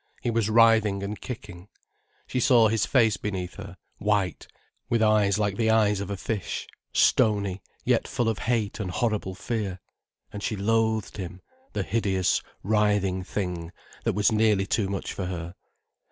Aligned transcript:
He 0.23 0.31
was 0.31 0.49
writhing 0.49 1.03
and 1.03 1.21
kicking. 1.21 1.67
She 2.25 2.39
saw 2.39 2.69
his 2.69 2.87
face 2.87 3.17
beneath 3.17 3.53
her, 3.57 3.77
white, 3.99 4.47
with 4.89 5.03
eyes 5.03 5.37
like 5.37 5.57
the 5.57 5.69
eyes 5.69 6.01
of 6.01 6.09
a 6.09 6.17
fish, 6.17 6.65
stony, 6.91 7.61
yet 7.85 8.07
full 8.07 8.27
of 8.27 8.39
hate 8.39 8.79
and 8.79 8.89
horrible 8.89 9.35
fear. 9.35 9.79
And 10.33 10.41
she 10.41 10.55
loathed 10.55 11.17
him, 11.17 11.39
the 11.73 11.83
hideous 11.83 12.41
writhing 12.63 13.23
thing 13.23 13.71
that 14.03 14.13
was 14.13 14.31
nearly 14.31 14.65
too 14.65 14.89
much 14.89 15.13
for 15.13 15.27
her. 15.27 15.53